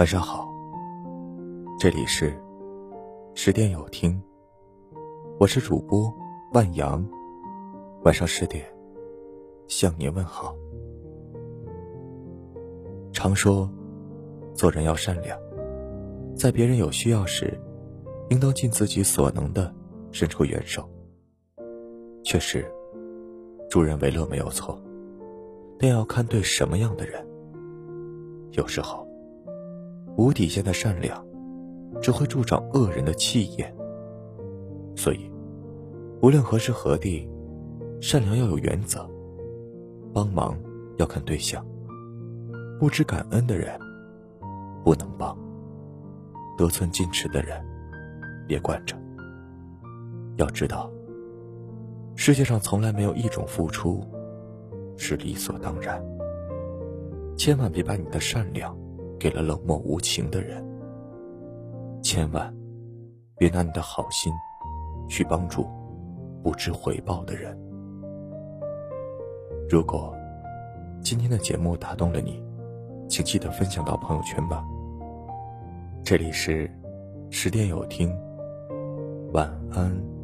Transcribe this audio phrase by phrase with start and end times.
[0.00, 0.50] 晚上好，
[1.78, 2.32] 这里是
[3.34, 4.18] 十点有听，
[5.38, 6.10] 我是主播
[6.54, 7.06] 万阳，
[8.02, 8.64] 晚上十点
[9.68, 10.56] 向您问好。
[13.12, 13.70] 常说，
[14.54, 15.38] 做人要善良，
[16.34, 17.52] 在别人有需要时，
[18.30, 19.70] 应当尽自己所能的
[20.12, 20.82] 伸出援手。
[22.24, 22.64] 确实，
[23.68, 24.80] 助人为乐没有错，
[25.78, 27.22] 但要看对什么样的人。
[28.52, 29.09] 有时候。
[30.20, 31.24] 无底线的善良，
[32.02, 33.74] 只会助长恶人的气焰。
[34.94, 35.30] 所以，
[36.20, 37.26] 无论何时何地，
[38.02, 39.08] 善良要有原则，
[40.12, 40.54] 帮忙
[40.98, 41.64] 要看对象。
[42.78, 43.80] 不知感恩的人，
[44.84, 45.34] 不能帮；
[46.58, 47.58] 得寸进尺的人，
[48.46, 48.94] 别惯着。
[50.36, 50.90] 要知道，
[52.14, 54.06] 世界上从来没有一种付出
[54.98, 55.98] 是理所当然。
[57.38, 58.78] 千万别把你的善良。
[59.20, 60.64] 给了冷漠无情的人，
[62.02, 62.52] 千万
[63.36, 64.32] 别拿你的好心
[65.10, 65.68] 去帮助
[66.42, 67.54] 不知回报的人。
[69.68, 70.16] 如果
[71.02, 72.42] 今天的节目打动了你，
[73.10, 74.64] 请记得分享到朋友圈吧。
[76.02, 76.68] 这里是
[77.30, 78.10] 十点有听，
[79.34, 80.19] 晚安。